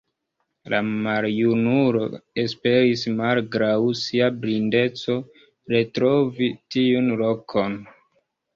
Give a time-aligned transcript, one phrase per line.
[0.73, 2.01] La maljunulo
[2.45, 5.21] esperis malgraŭ sia blindeco
[5.77, 7.81] retrovi tiun lokon.